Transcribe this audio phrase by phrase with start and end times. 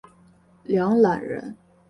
[0.63, 1.55] 梁览人。